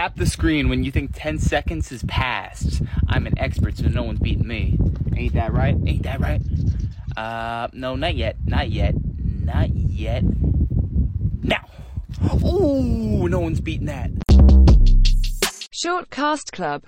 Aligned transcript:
Tap 0.00 0.16
the 0.16 0.24
screen 0.24 0.70
when 0.70 0.82
you 0.82 0.90
think 0.90 1.10
10 1.12 1.38
seconds 1.40 1.90
has 1.90 2.02
passed. 2.04 2.80
I'm 3.06 3.26
an 3.26 3.38
expert, 3.38 3.76
so 3.76 3.86
no 3.86 4.02
one's 4.02 4.18
beating 4.18 4.46
me. 4.46 4.78
Ain't 5.14 5.34
that 5.34 5.52
right? 5.52 5.76
Ain't 5.86 6.04
that 6.04 6.20
right? 6.20 6.40
Uh, 7.18 7.68
no, 7.74 7.96
not 7.96 8.14
yet. 8.14 8.36
Not 8.46 8.70
yet. 8.70 8.94
Not 9.18 9.68
yet. 9.76 10.24
Now. 11.42 11.66
Ooh, 12.42 13.28
no 13.28 13.40
one's 13.40 13.60
beating 13.60 13.88
that. 13.88 14.10
Short 15.70 16.08
Cast 16.08 16.50
Club 16.50 16.78